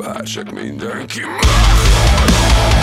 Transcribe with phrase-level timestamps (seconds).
[0.00, 2.79] Básik mindenki más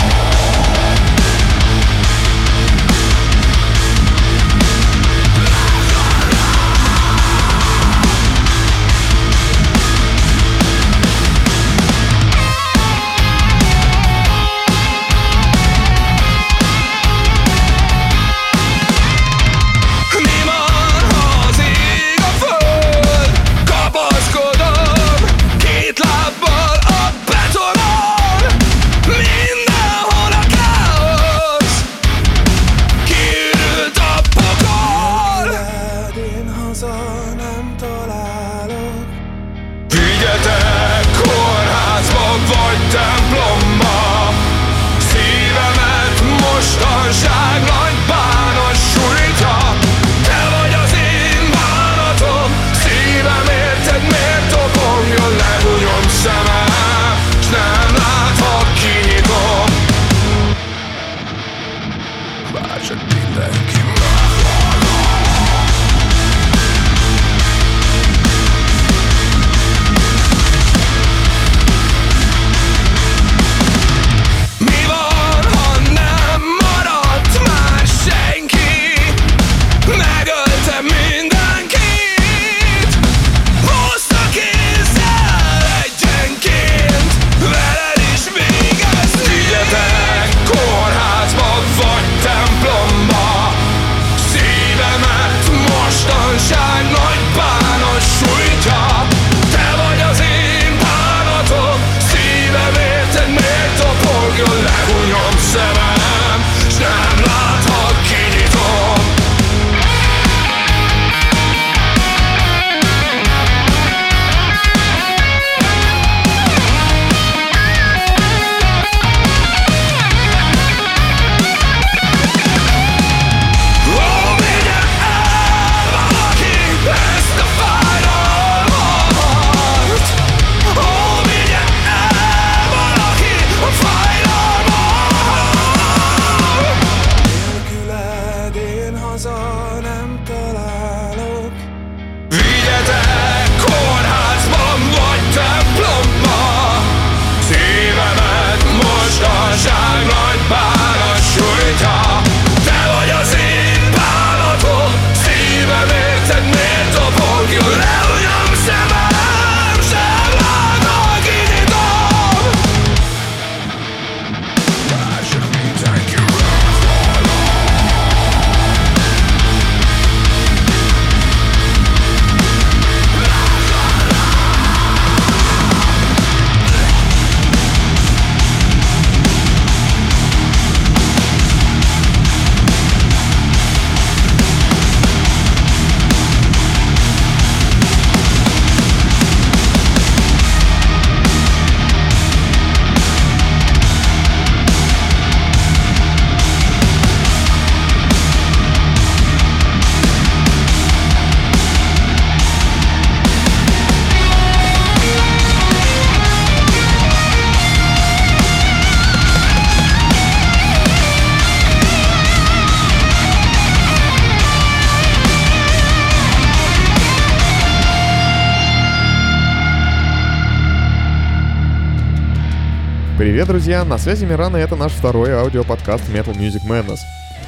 [223.58, 223.84] друзья!
[223.84, 227.00] На связи Миран, и это наш второй аудиоподкаст Metal Music Madness.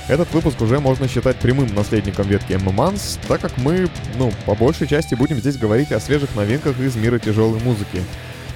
[0.08, 3.88] Этот выпуск уже можно считать прямым наследником ветки Months, так как мы,
[4.18, 8.02] ну, по большей части будем здесь говорить о свежих новинках из мира тяжелой музыки.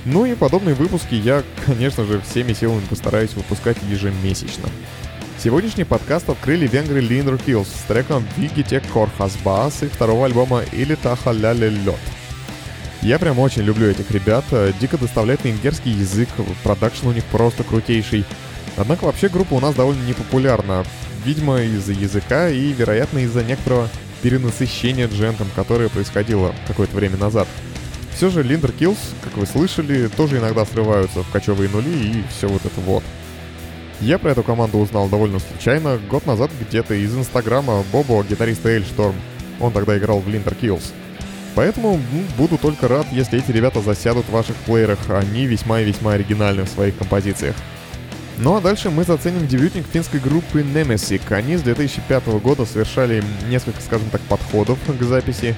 [0.05, 4.69] Ну и подобные выпуски я, конечно же, всеми силами постараюсь выпускать ежемесячно.
[5.39, 11.69] Сегодняшний подкаст открыли венгры Linder Hills с треком «Вигите Корхасбас» и второго альбома «Или Тахаляля
[11.69, 12.14] Лед».
[13.05, 16.31] Я прям очень люблю этих ребят, э, дико доставляет венгерский язык,
[16.63, 18.25] продакшн у них просто крутейший.
[18.79, 20.87] Однако вообще группа у нас довольно непопулярна,
[21.23, 23.91] видимо из-за языка и, вероятно, из-за некоторого
[24.23, 27.47] перенасыщения джентом, которое происходило какое-то время назад.
[28.17, 32.49] Все же Leander Kills, как вы слышали, тоже иногда срываются в кочевые нули и все
[32.49, 33.05] вот это вот.
[34.01, 39.15] Я про эту команду узнал довольно случайно, год назад где-то из инстаграма Бобо, гитариста Эльшторм.
[39.61, 40.95] Он тогда играл в Линтер Киллс.
[41.55, 45.85] Поэтому ну, буду только рад, если эти ребята засядут в ваших плеерах, они весьма и
[45.85, 47.55] весьма оригинальны в своих композициях.
[48.39, 51.33] Ну а дальше мы заценим дебютник финской группы Nemesic.
[51.33, 55.55] Они с 2005 года совершали несколько, скажем так, подходов к записи.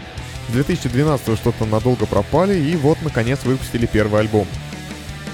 [0.49, 4.47] С 2012 что-то надолго пропали и вот наконец выпустили первый альбом.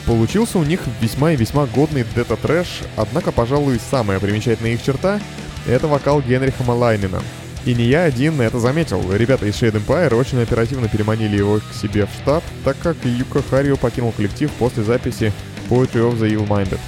[0.06, 5.20] Получился у них весьма и весьма годный дета-трэш, однако, пожалуй, самая примечательная их черта—
[5.66, 7.22] это вокал Генриха Малайнина.
[7.64, 9.12] И не я один это заметил.
[9.12, 13.40] Ребята из Shade Empire очень оперативно переманили его к себе в штаб, так как Юка
[13.42, 15.32] Харио покинул коллектив после записи
[15.68, 16.80] Poetry of the Evil Minded.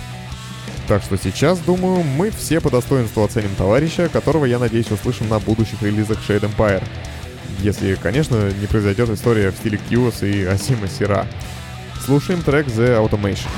[0.88, 5.38] Так что сейчас, думаю, мы все по достоинству оценим товарища, которого, я надеюсь, услышим на
[5.38, 6.82] будущих релизах Shade Empire.
[7.60, 11.26] Если, конечно, не произойдет история в стиле Кьюс и Асима Сира.
[12.04, 13.48] Слушаем трек The Automation.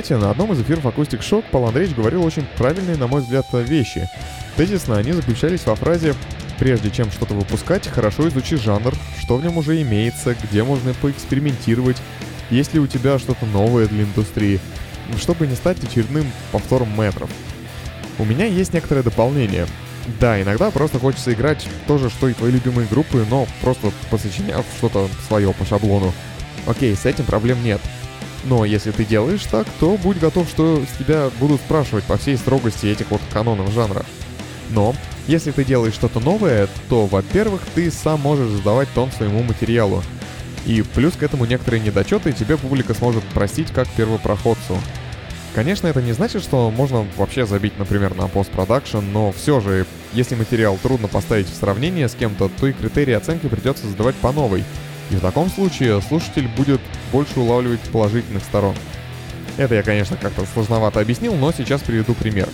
[0.00, 3.44] Знаете, на одном из эфиров Acoustic Shock Павел Андреевич говорил очень правильные, на мой взгляд,
[3.52, 4.08] вещи.
[4.56, 6.14] Тезисно они заключались во фразе
[6.58, 11.98] «Прежде чем что-то выпускать, хорошо изучи жанр, что в нем уже имеется, где можно поэкспериментировать,
[12.48, 14.58] есть ли у тебя что-то новое для индустрии,
[15.18, 17.28] чтобы не стать очередным повтором метров».
[18.18, 19.66] У меня есть некоторое дополнение.
[20.18, 24.64] Да, иногда просто хочется играть то же, что и твои любимые группы, но просто посочиняв
[24.78, 26.14] что-то свое по шаблону.
[26.66, 27.82] Окей, с этим проблем нет.
[28.44, 32.36] Но если ты делаешь так, то будь готов, что с тебя будут спрашивать по всей
[32.36, 34.04] строгости этих вот канонов жанра.
[34.70, 34.94] Но,
[35.26, 40.02] если ты делаешь что-то новое, то, во-первых, ты сам можешь задавать тон своему материалу.
[40.66, 44.78] И плюс к этому некоторые недочеты тебе публика сможет простить как первопроходцу.
[45.54, 50.36] Конечно, это не значит, что можно вообще забить, например, на постпродакшн, но все же, если
[50.36, 54.64] материал трудно поставить в сравнение с кем-то, то и критерии оценки придется задавать по новой.
[55.10, 56.80] И в таком случае слушатель будет
[57.12, 58.74] больше улавливать положительных сторон.
[59.56, 62.48] Это я, конечно, как-то сложновато объяснил, но сейчас приведу пример.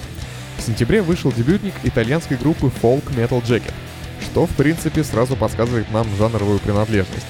[0.59, 3.75] В сентябре вышел дебютник итальянской группы Folk Metal Jacket,
[4.23, 7.27] что в принципе сразу подсказывает нам жанровую принадлежность.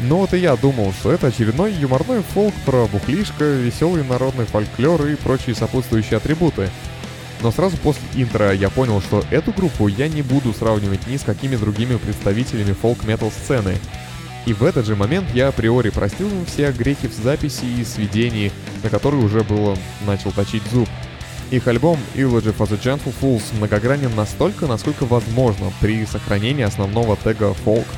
[0.00, 5.06] Но вот и я думал, что это очередной юморной фолк про бухлишко, веселый народный фольклор
[5.06, 6.70] и прочие сопутствующие атрибуты.
[7.42, 11.22] Но сразу после интро я понял, что эту группу я не буду сравнивать ни с
[11.22, 13.76] какими другими представителями фолк-метал сцены.
[14.46, 18.52] И в этот же момент я априори простил им все грехи в записи и сведении,
[18.82, 19.76] на которые уже было
[20.06, 20.88] начал точить зуб.
[21.50, 27.54] Их альбом Eulogy for the Gentle Fools многогранен настолько, насколько возможно при сохранении основного тега
[27.64, 27.86] folk—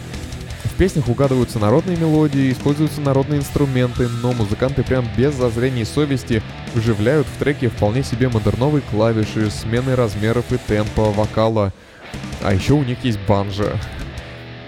[0.68, 6.40] в песнях угадываются народные мелодии, используются народные инструменты, но музыканты прям без зазрений совести
[6.72, 11.72] вживляют в треки вполне себе модерновые клавиши, смены размеров и темпа, вокала.
[12.44, 13.80] А еще у них есть банжа.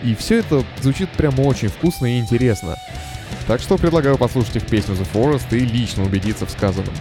[0.03, 2.77] И все это звучит прям очень вкусно и интересно.
[3.47, 6.95] Так что предлагаю послушать их песню The Forest и лично убедиться в сказанном.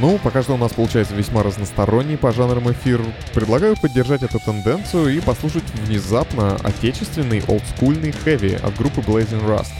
[0.00, 3.00] Ну, пока что у нас получается весьма разносторонний по жанрам эфир.
[3.34, 9.72] Предлагаю поддержать эту тенденцию и послушать внезапно отечественный олдскульный хэви от группы Blazing Rust.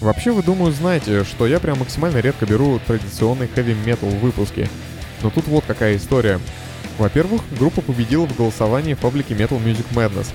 [0.00, 4.68] Вообще, вы, думаю, знаете, что я прям максимально редко беру традиционный хэви-метал в выпуске.
[5.22, 6.40] Но тут вот какая история.
[6.98, 10.28] Во-первых, группа победила в голосовании в паблике Metal Music Madness.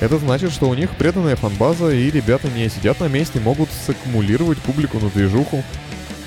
[0.00, 4.58] Это значит, что у них преданная фанбаза, и ребята не сидят на месте, могут саккумулировать
[4.58, 5.62] публику на движуху.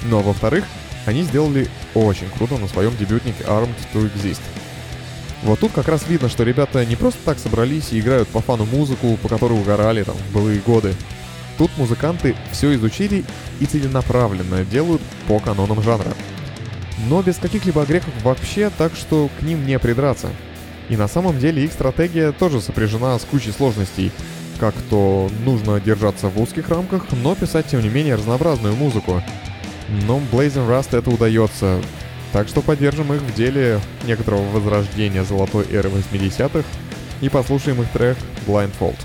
[0.03, 0.65] Ну а во-вторых,
[1.05, 4.41] они сделали очень круто на своем дебютнике Armed to Exist.
[5.43, 8.65] Вот тут как раз видно, что ребята не просто так собрались и играют по фану
[8.65, 10.93] музыку, по которой угорали там в былые годы.
[11.57, 13.23] Тут музыканты все изучили
[13.59, 16.13] и целенаправленно делают по канонам жанра.
[17.07, 20.29] Но без каких-либо огрехов вообще, так что к ним не придраться.
[20.89, 24.11] И на самом деле их стратегия тоже сопряжена с кучей сложностей.
[24.59, 29.23] Как то нужно держаться в узких рамках, но писать тем не менее разнообразную музыку.
[30.05, 31.81] Но Blazing Rust это удается,
[32.31, 36.63] так что поддержим их в деле некоторого возрождения золотой эры 80-х
[37.21, 38.97] и послушаем их трек Blindfold.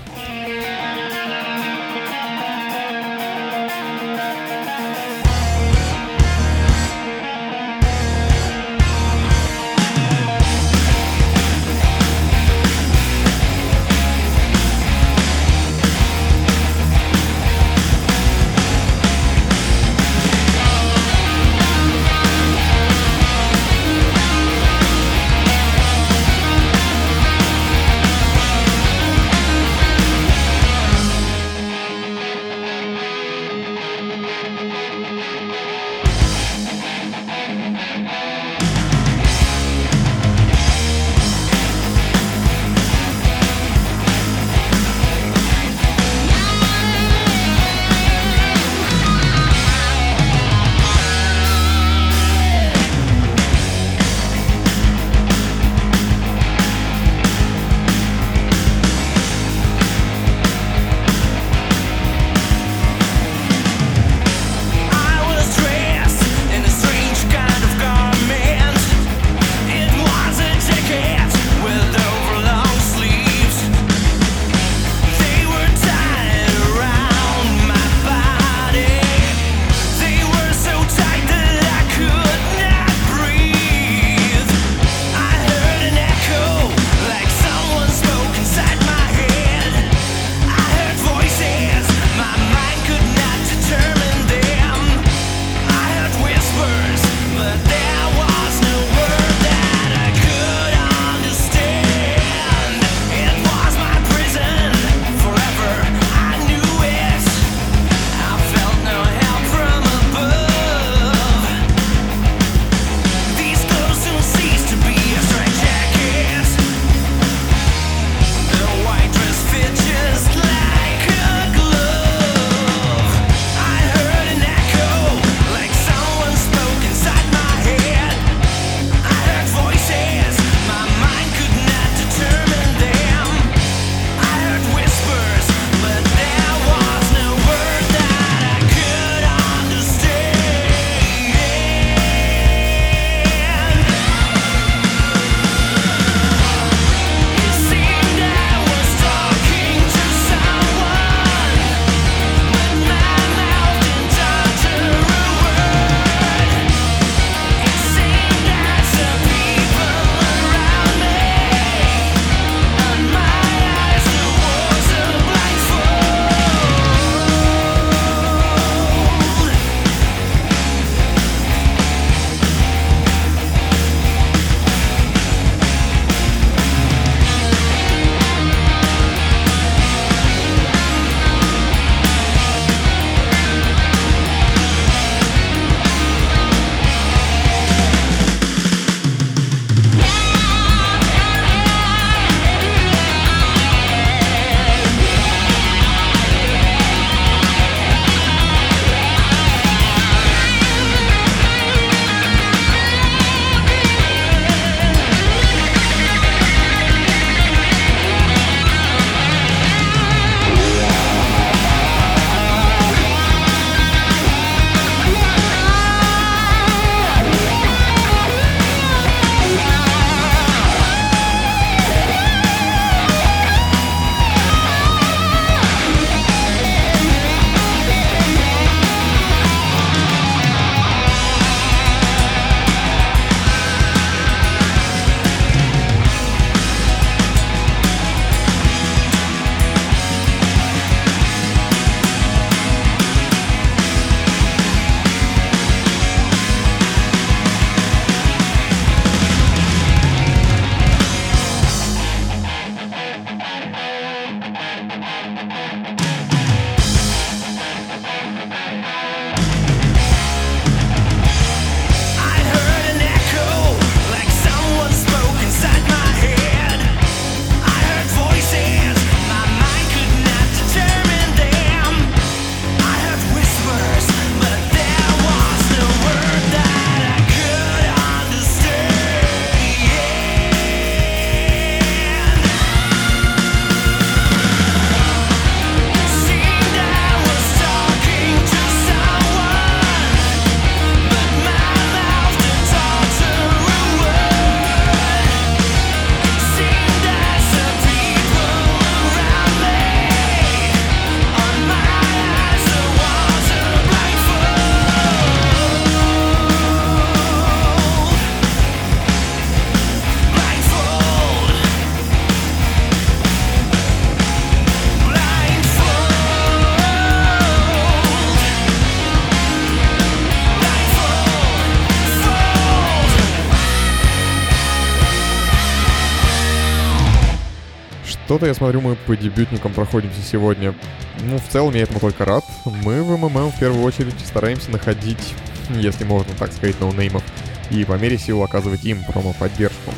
[328.35, 330.75] То-то, я смотрю, мы по дебютникам проходимся сегодня.
[331.21, 332.43] Ну, в целом я этому только рад.
[332.65, 335.33] Мы в МММ в первую очередь стараемся находить,
[335.69, 337.23] если можно так сказать, ноунеймов,
[337.71, 339.93] и по мере сил оказывать им промо-поддержку.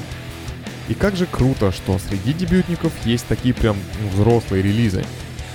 [0.88, 5.04] И как же круто, что среди дебютников есть такие прям ну, взрослые релизы.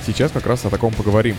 [0.04, 1.36] Сейчас как раз о таком поговорим.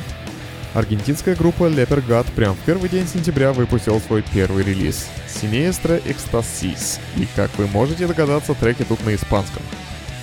[0.74, 7.02] Аргентинская группа Lepergat прям в первый день сентября выпустила свой первый релиз— Siniestra Ecstasis.
[7.18, 9.62] И, как вы можете догадаться, треки тут на испанском.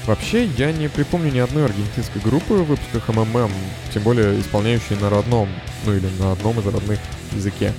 [0.06, 3.50] Вообще, я не припомню ни одной аргентинской группы в выпусках МММ,
[3.92, 5.48] тем более исполняющей на родном,
[5.84, 6.98] ну или на одном из родных
[7.32, 7.72] языке.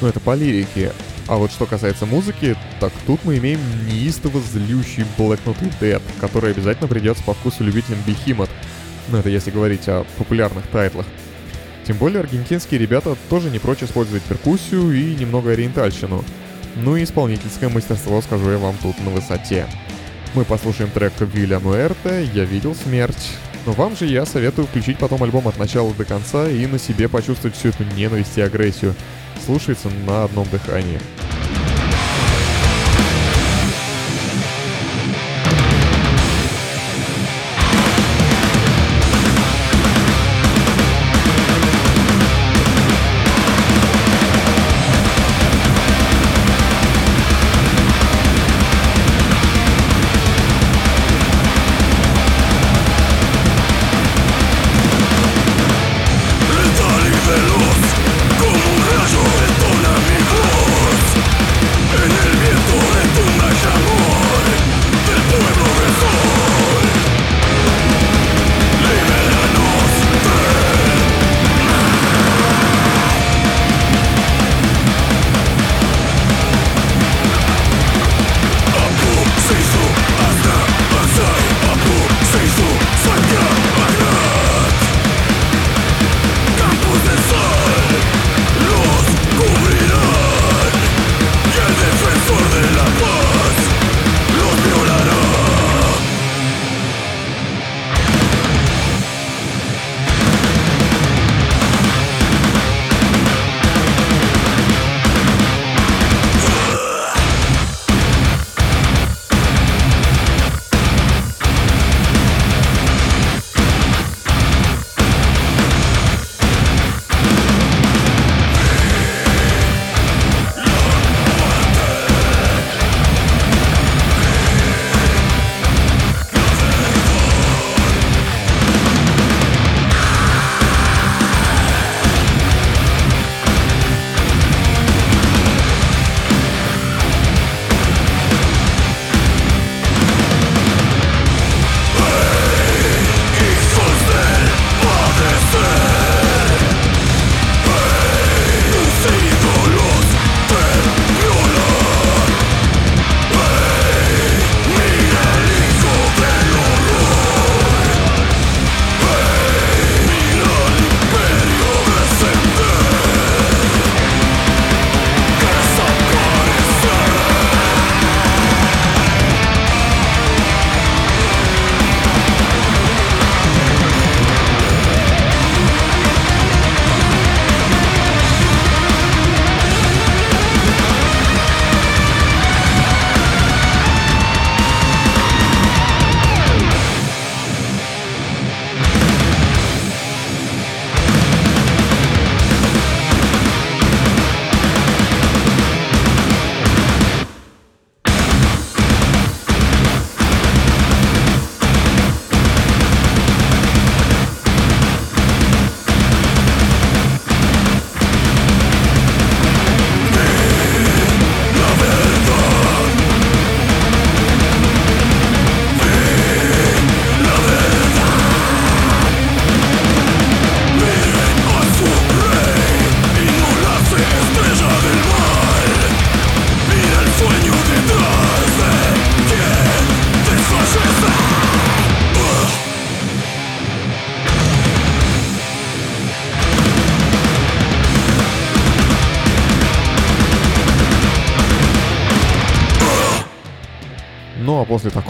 [0.00, 0.92] Ну это по лирике.
[1.28, 6.88] А вот что касается музыки, так тут мы имеем неистово злющий блэкнутый Dead, который обязательно
[6.88, 8.50] придется по вкусу любителям Behemoth.
[9.08, 11.06] Ну это если говорить о популярных тайтлах.
[11.86, 16.24] Тем более аргентинские ребята тоже не прочь использовать перкуссию и немного ориентальщину.
[16.76, 19.66] Ну и исполнительское мастерство, скажу я вам, тут на высоте.
[20.34, 23.32] Мы послушаем трек Вилля Муэрте «Я видел смерть».
[23.66, 27.08] Но вам же я советую включить потом альбом от начала до конца и на себе
[27.08, 28.94] почувствовать всю эту ненависть и агрессию.
[29.44, 31.00] Слушается на одном дыхании.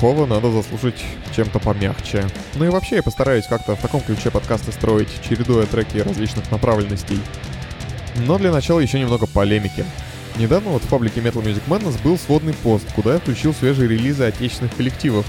[0.02, 1.00] Такого надо заслушать
[1.36, 2.26] чем-то помягче.
[2.56, 7.20] Ну и вообще я постараюсь как-то в таком ключе подкасты строить, чередуя треки различных направленностей.
[8.26, 9.84] Но для начала еще немного полемики.
[10.38, 14.24] Недавно вот в паблике Metal Music Madness был сводный пост, куда я включил свежие релизы
[14.24, 15.24] отечественных коллективов.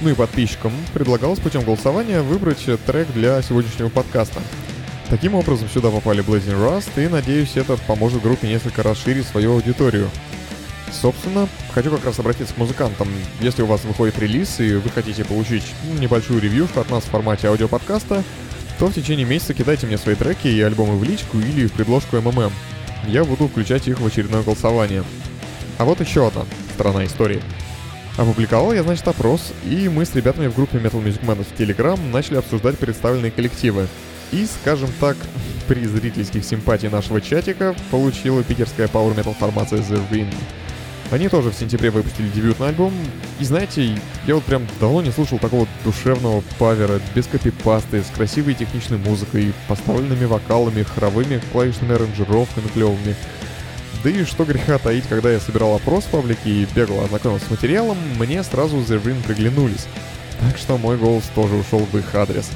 [0.00, 4.40] Ну и подписчикам предлагалось путем голосования выбрать трек для сегодняшнего подкаста.
[5.08, 10.10] Таким образом, сюда попали Blazing Rust, и, надеюсь, это поможет группе несколько расширить свою аудиторию.
[10.92, 13.08] Собственно, хочу как раз обратиться к музыкантам.
[13.40, 17.08] Если у вас выходит релиз, и вы хотите получить ну, небольшую ревьюшку от нас в
[17.08, 18.24] формате аудиоподкаста,
[18.78, 22.16] то в течение месяца кидайте мне свои треки и альбомы в личку или в предложку
[22.20, 22.52] МММ.
[23.06, 25.04] Я буду включать их в очередное голосование.
[25.78, 27.42] А вот еще одна сторона истории.
[28.16, 31.98] Опубликовал я, значит, опрос, и мы с ребятами в группе Metal Music Man в Telegram
[32.10, 33.86] начали обсуждать представленные коллективы.
[34.32, 35.16] И, скажем так,
[35.68, 40.34] при зрительских симпатий нашего чатика получила питерская Power Metal формация The Wind.
[41.10, 42.92] Они тоже в сентябре выпустили дебютный альбом,
[43.40, 48.52] и знаете, я вот прям давно не слушал такого душевного павера, без копипасты, с красивой
[48.52, 53.16] техничной музыкой, поставленными вокалами, хоровыми клавишными аранжировками клевыми.
[54.04, 57.50] Да и что греха таить, когда я собирал опрос в паблике и бегал ознакомился с
[57.50, 59.86] материалом, мне сразу The Ring приглянулись.
[60.40, 62.50] Так что мой голос тоже ушел в их адрес.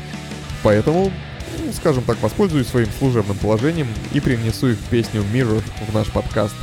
[0.63, 1.11] Поэтому,
[1.59, 6.55] ну, скажем так, воспользуюсь своим служебным положением и принесу их песню Mirror в наш подкаст.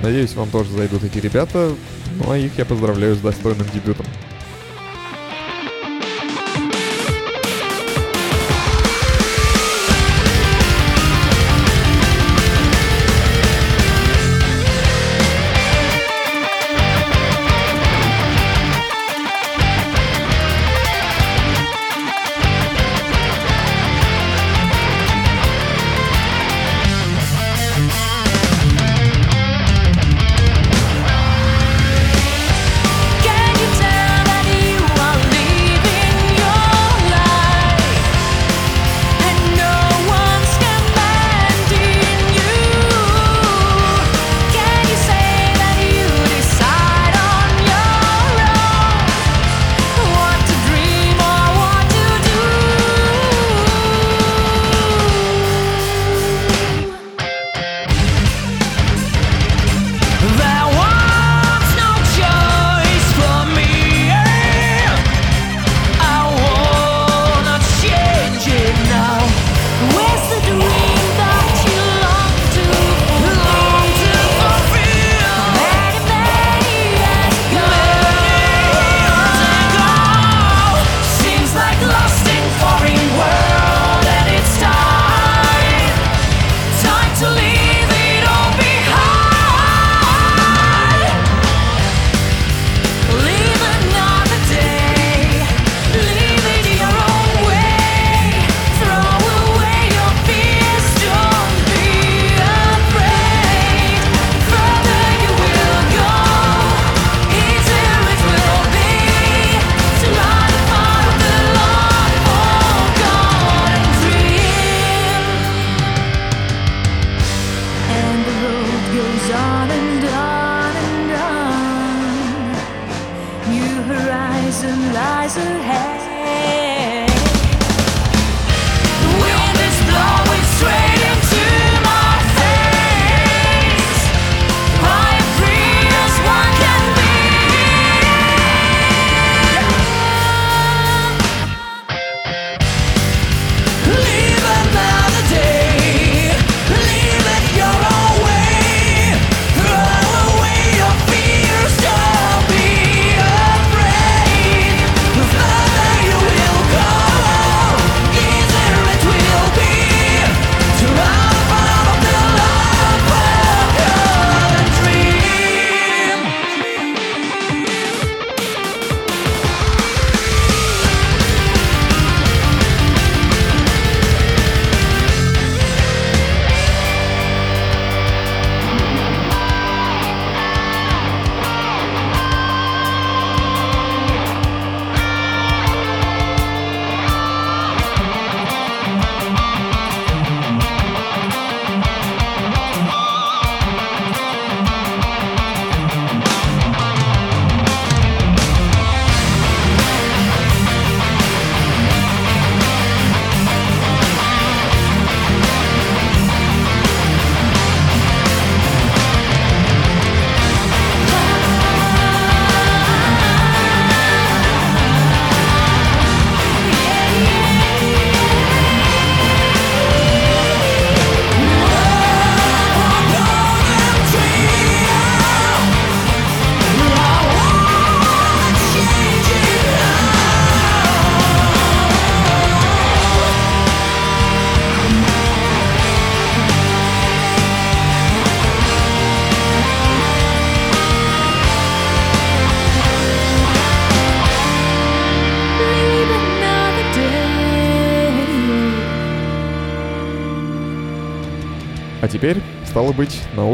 [0.00, 1.72] Надеюсь, вам тоже зайдут эти ребята,
[2.16, 4.06] ну а их я поздравляю с достойным дебютом.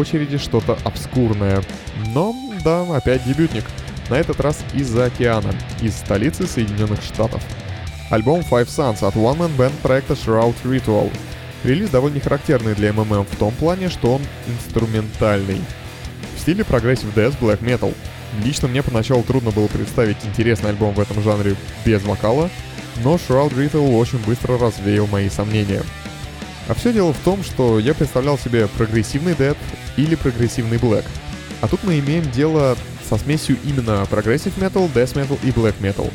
[0.01, 1.63] Очереди что-то обскурное.
[2.15, 2.35] Но,
[2.65, 3.65] да, опять дебютник.
[4.09, 7.43] На этот раз из-за океана, из столицы Соединенных Штатов.
[8.11, 11.13] Альбом Five Sons от One Man Band проекта Shroud Ritual.
[11.63, 15.61] Релиз довольно характерный для МММ в том плане, что он инструментальный.
[16.37, 17.95] В стиле progressive Death Black Metal.
[18.45, 22.51] Лично мне поначалу трудно было представить интересный альбом в этом жанре без вокала,
[23.05, 25.83] но Shroud Ritual очень быстро развеял мои сомнения.
[26.71, 29.57] А все дело в том, что я представлял себе прогрессивный Death
[29.97, 31.05] или прогрессивный Black.
[31.63, 32.77] А тут мы имеем дело
[33.09, 36.09] со смесью именно progressive Metal, Death Metal и Black Metal.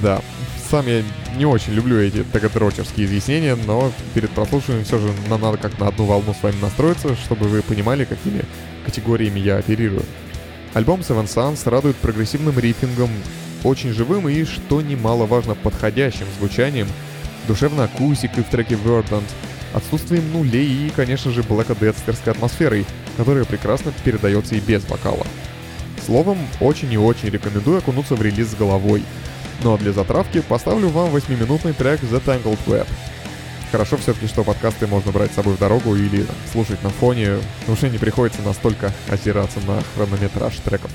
[0.00, 0.22] Да,
[0.70, 1.02] сам я
[1.36, 5.88] не очень люблю эти тегодрочерские изъяснения, но перед прослушиванием все же нам надо как на
[5.88, 8.44] одну волну с вами настроиться, чтобы вы понимали, какими
[8.86, 10.04] категориями я оперирую.
[10.72, 13.10] Альбом Seven Sons радует прогрессивным рифингом,
[13.64, 16.86] очень живым и, что немаловажно, подходящим звучанием,
[17.48, 19.24] душевной акустикой в треке Verdant,
[19.72, 25.26] отсутствием нулей и, конечно же, блэкодетстерской атмосферой, которая прекрасно передается и без вокала.
[26.04, 29.02] Словом, очень и очень рекомендую окунуться в релиз с головой.
[29.62, 32.86] Ну а для затравки поставлю вам 8-минутный трек The Tangled Web.
[33.70, 37.36] Хорошо все-таки, что подкасты можно брать с собой в дорогу или слушать на фоне,
[37.68, 40.90] уже не приходится настолько озираться на хронометраж треков.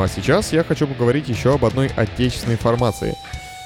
[0.00, 3.16] А сейчас я хочу поговорить еще об одной отечественной формации.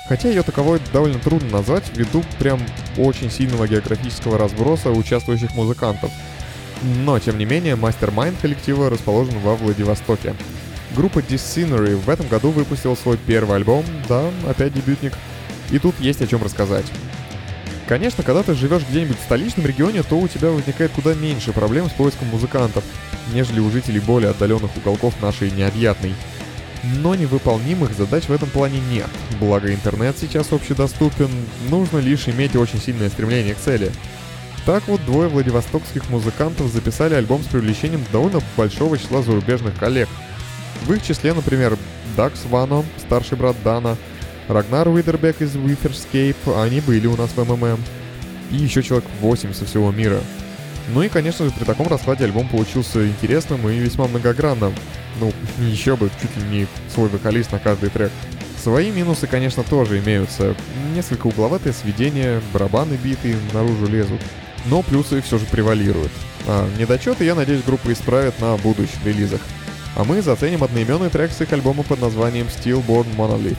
[0.08, 2.60] Хотя ее таковой довольно трудно назвать ввиду прям
[2.98, 6.10] очень сильного географического разброса участвующих музыкантов.
[6.82, 10.34] Но, тем не менее, мастер-майнд коллектива расположен во Владивостоке.
[10.94, 15.14] Группа Disscenery в этом году выпустила свой первый альбом, да, опять дебютник,
[15.70, 16.86] и тут есть о чем рассказать.
[17.86, 21.90] Конечно, когда ты живешь где-нибудь в столичном регионе, то у тебя возникает куда меньше проблем
[21.90, 22.82] с поиском музыкантов,
[23.32, 26.14] нежели у жителей более отдаленных уголков нашей необъятной.
[27.02, 29.08] Но невыполнимых задач в этом плане нет.
[29.38, 31.30] Благо интернет сейчас общедоступен,
[31.68, 33.92] нужно лишь иметь очень сильное стремление к цели.
[34.64, 40.08] Так вот, двое владивостокских музыкантов записали альбом с привлечением довольно большого числа зарубежных коллег.
[40.86, 41.76] В их числе, например,
[42.16, 43.96] Дакс Вано, старший брат Дана,
[44.48, 47.78] Рагнар Уидербек из Witherscape, они были у нас в МММ,
[48.50, 50.20] и еще человек 8 со всего мира.
[50.92, 54.74] Ну и, конечно же, при таком раскладе альбом получился интересным и весьма многогранным.
[55.18, 58.12] Ну, еще бы, чуть ли не свой вокалист на каждый трек.
[58.62, 60.54] Свои минусы, конечно, тоже имеются.
[60.94, 64.20] Несколько угловатое сведение, барабаны битые наружу лезут.
[64.66, 66.12] Но плюсы все же превалируют.
[66.46, 69.40] А недочеты, я надеюсь, группа исправит на будущих релизах.
[69.96, 73.56] А мы заценим одноименный трек с их альбома под названием Stillborn Monolith.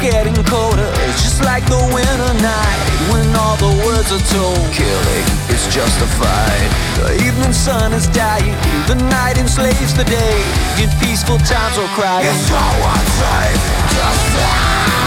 [0.00, 0.90] Getting colder,
[1.20, 2.80] just like the winter night
[3.12, 4.56] when all the words are told.
[4.72, 6.68] Killing is justified.
[6.96, 8.56] The evening sun is dying,
[8.88, 10.40] the night enslaves the day.
[10.80, 12.22] In peaceful times we'll cry.
[12.24, 13.80] It's one's safe
[14.96, 14.99] to.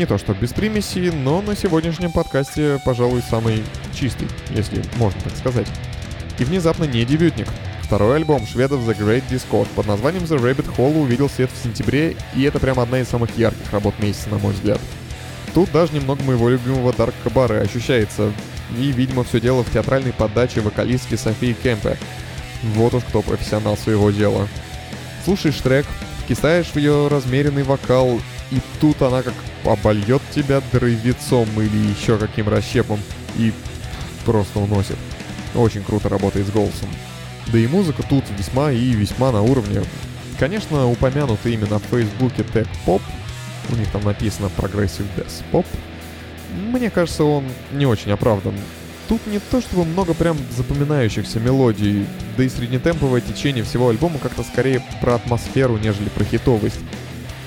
[0.00, 3.62] Не то что без примесей, но на сегодняшнем подкасте, пожалуй, самый
[3.94, 5.66] чистый, если можно так сказать.
[6.38, 7.46] И внезапно не дебютник.
[7.82, 12.16] Второй альбом шведов The Great Discord под названием The Rabbit Hole увидел свет в сентябре,
[12.34, 14.80] и это прям одна из самых ярких работ месяца, на мой взгляд.
[15.52, 18.32] Тут даже немного моего любимого Дарк Кабары ощущается,
[18.78, 21.98] и, видимо, все дело в театральной подаче вокалистки Софии Кемпе.
[22.62, 24.48] Вот уж кто профессионал своего дела.
[25.26, 25.84] Слушаешь трек,
[26.26, 28.18] кисаешь в ее размеренный вокал,
[28.50, 29.34] и тут она как
[29.64, 33.00] обольет тебя драйвецом или еще каким расщепом,
[33.36, 33.52] и
[34.24, 34.96] просто уносит.
[35.54, 36.88] Очень круто работает с голосом.
[37.52, 39.82] Да и музыка тут весьма и весьма на уровне.
[40.38, 43.02] Конечно, упомянутый именно в фейсбуке Tech Pop,
[43.70, 45.66] у них там написано Progressive Death Pop,
[46.50, 48.54] мне кажется, он не очень оправдан.
[49.08, 54.42] Тут не то чтобы много прям запоминающихся мелодий, да и среднетемповое течение всего альбома как-то
[54.44, 56.78] скорее про атмосферу, нежели про хитовость.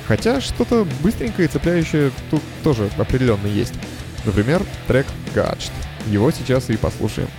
[0.07, 3.73] Хотя что-то быстренькое и цепляющее тут тоже определенно есть.
[4.25, 5.71] Например, трек Gadged.
[6.07, 7.29] Его сейчас и послушаем.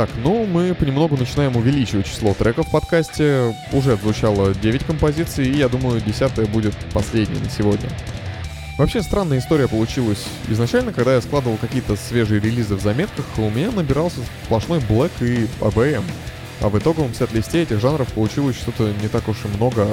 [0.00, 3.54] Так, ну мы понемногу начинаем увеличивать число треков в подкасте.
[3.70, 7.86] Уже звучало 9 композиций, и я думаю, 10 будет последней на сегодня.
[8.78, 10.24] Вообще странная история получилась.
[10.48, 15.46] Изначально, когда я складывал какие-то свежие релизы в заметках, у меня набирался сплошной Black и
[15.60, 16.04] ABM.
[16.62, 19.86] А в итоговом сет-листе этих жанров получилось что-то не так уж и много,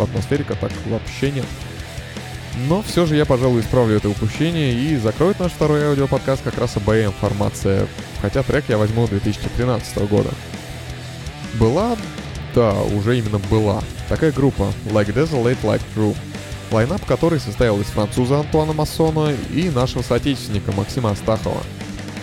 [0.00, 1.46] а атмосферика так вообще нет.
[2.68, 6.76] Но все же я, пожалуй, исправлю это упущение и закроет наш второй аудиоподкаст как раз
[6.76, 7.86] АБМ формация,
[8.24, 10.30] хотя трек я возьму 2013 года.
[11.60, 11.94] Была,
[12.54, 16.16] да, уже именно была, такая группа Like Desolate Like True,
[16.70, 21.62] лайнап которой состоял из француза Антуана Массона и нашего соотечественника Максима Астахова.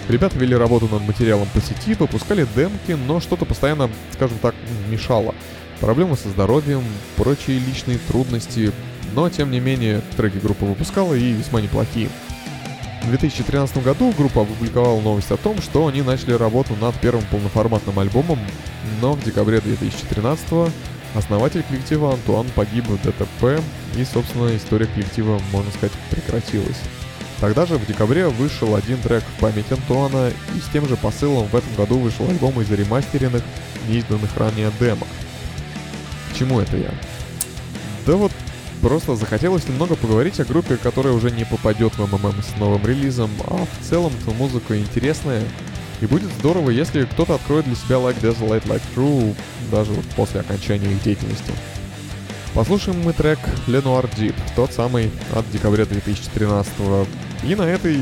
[0.10, 4.56] Ребята вели работу над материалом по сети, выпускали демки, но что-то постоянно, скажем так,
[4.90, 5.36] мешало.
[5.80, 6.84] Проблемы со здоровьем,
[7.16, 8.72] прочие личные трудности,
[9.14, 12.10] но тем не менее треки группа выпускала и весьма неплохие.
[13.04, 17.98] В 2013 году группа опубликовала новость о том, что они начали работу над первым полноформатным
[17.98, 18.40] альбомом,
[19.02, 20.72] но в декабре 2013
[21.16, 23.62] основатель коллектива Антуан погиб в ДТП,
[23.98, 26.80] и, собственно, история коллектива, можно сказать, прекратилась.
[27.40, 31.48] Тогда же в декабре вышел один трек в память Антуана, и с тем же посылом
[31.48, 33.42] в этом году вышел альбом из ремастеренных,
[33.90, 35.08] неизданных ранее демок.
[36.32, 36.92] К чему это я?
[38.06, 38.32] Да вот
[38.82, 43.30] просто захотелось немного поговорить о группе, которая уже не попадет в МММ с новым релизом,
[43.48, 45.44] а в целом-то музыка интересная.
[46.02, 49.36] И будет здорово, если кто-то откроет для себя Like Desolate Like True
[49.72, 51.54] даже вот после окончания их деятельности.
[52.54, 56.74] Послушаем мы трек Lenoir Deep, тот самый от декабря 2013
[57.44, 57.98] И на этой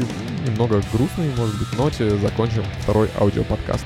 [0.48, 3.86] немного грустной, может быть, ноте закончим второй аудиоподкаст.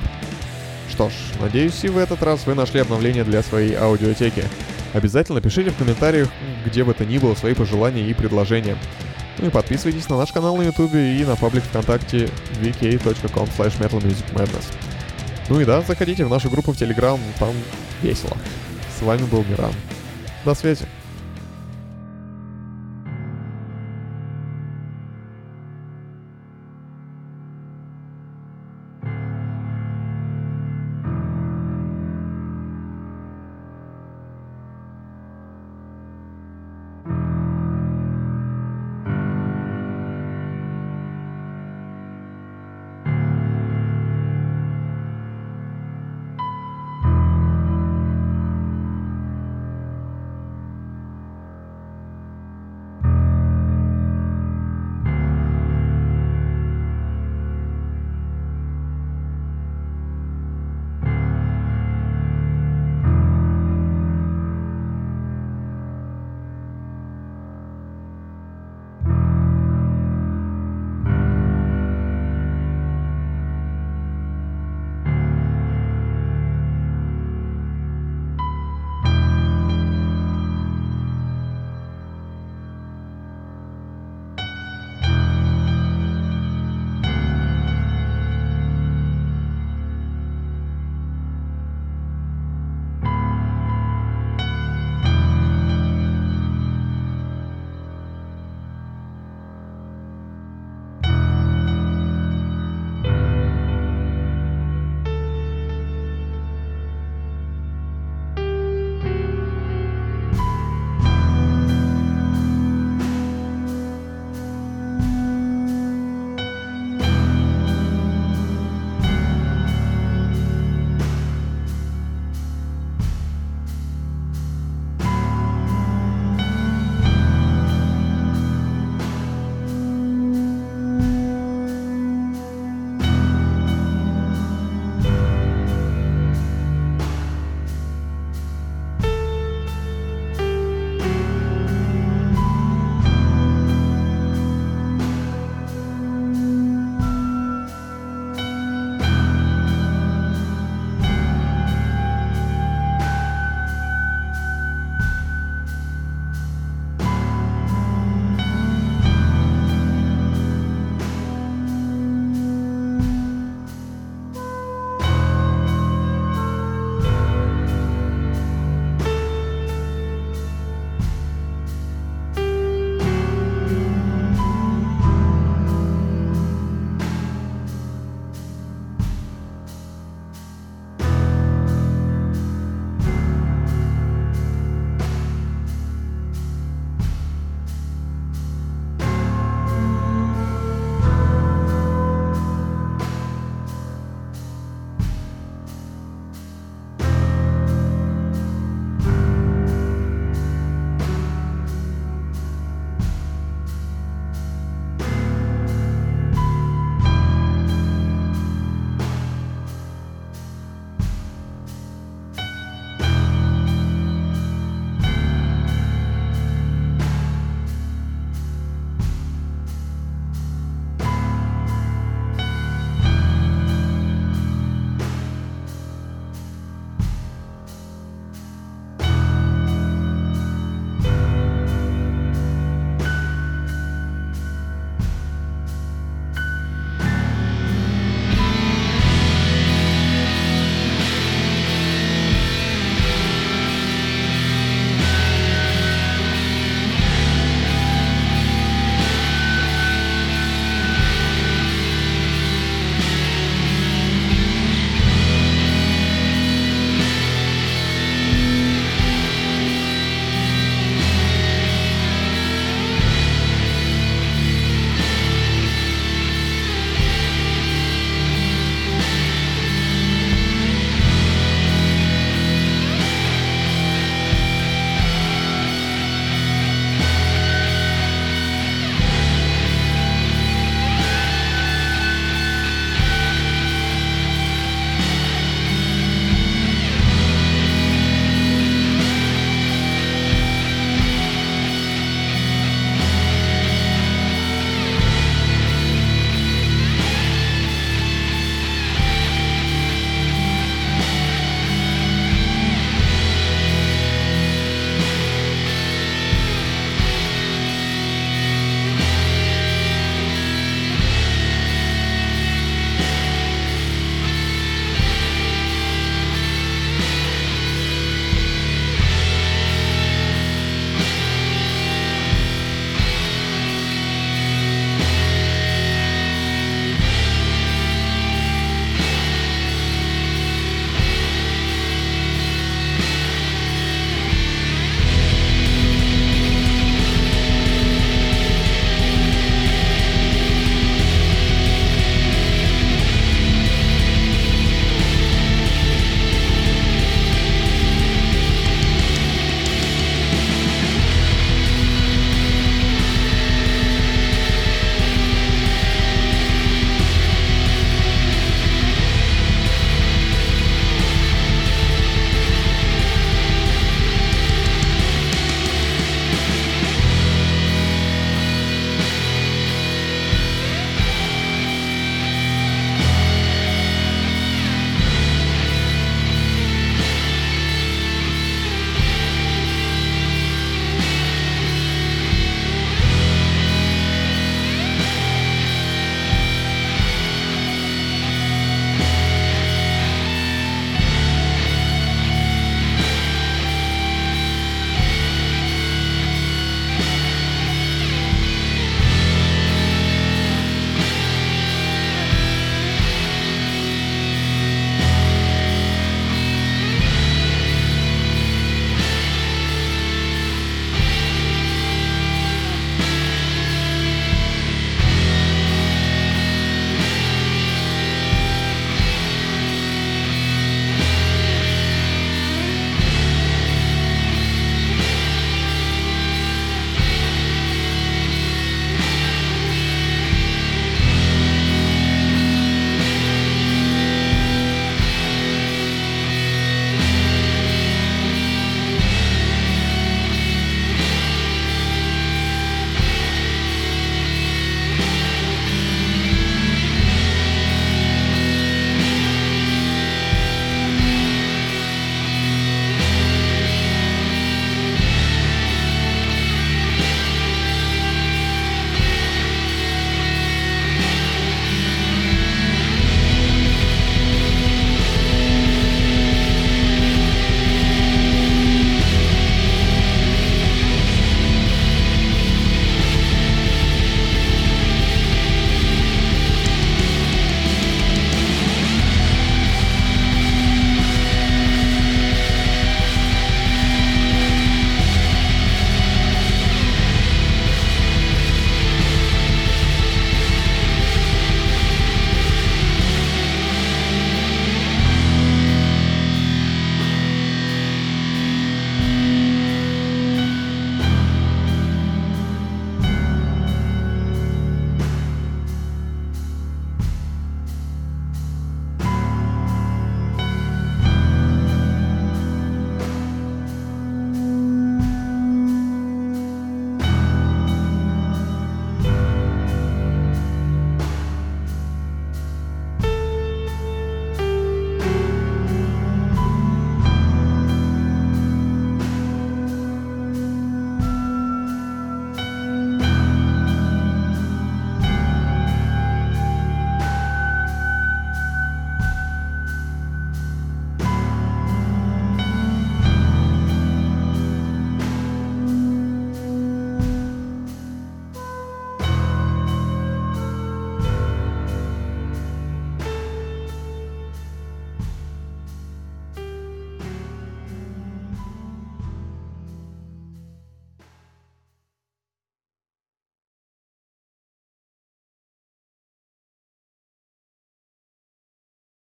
[0.89, 4.43] Что ж, надеюсь, и в этот раз вы нашли обновление для своей аудиотеки.
[4.93, 6.29] Обязательно пишите в комментариях,
[6.65, 8.77] где бы то ни было, свои пожелания и предложения.
[9.39, 12.29] Ну и подписывайтесь на наш канал на YouTube и на паблик ВКонтакте
[12.61, 14.65] vk.com slash metalmusicmadness.
[15.49, 17.53] Ну и да, заходите в нашу группу в Telegram, там
[18.01, 18.37] весело.
[18.97, 19.73] С вами был Миран.
[20.45, 20.85] До связи.